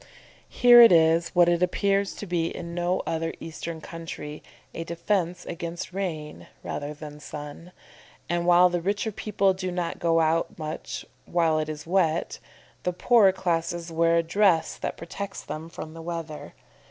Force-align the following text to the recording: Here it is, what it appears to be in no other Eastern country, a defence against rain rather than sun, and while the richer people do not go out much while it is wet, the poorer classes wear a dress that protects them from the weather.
Here 0.49 0.81
it 0.81 0.91
is, 0.91 1.29
what 1.35 1.47
it 1.47 1.61
appears 1.61 2.15
to 2.15 2.25
be 2.25 2.47
in 2.47 2.73
no 2.73 3.03
other 3.05 3.35
Eastern 3.39 3.81
country, 3.81 4.41
a 4.73 4.83
defence 4.83 5.45
against 5.45 5.93
rain 5.93 6.47
rather 6.63 6.95
than 6.95 7.19
sun, 7.19 7.71
and 8.27 8.47
while 8.47 8.67
the 8.67 8.81
richer 8.81 9.11
people 9.11 9.53
do 9.53 9.69
not 9.69 9.99
go 9.99 10.19
out 10.19 10.57
much 10.57 11.05
while 11.25 11.59
it 11.59 11.69
is 11.69 11.85
wet, 11.85 12.39
the 12.81 12.93
poorer 12.93 13.31
classes 13.31 13.91
wear 13.91 14.17
a 14.17 14.23
dress 14.23 14.75
that 14.75 14.97
protects 14.97 15.43
them 15.43 15.69
from 15.69 15.93
the 15.93 16.01
weather. 16.01 16.55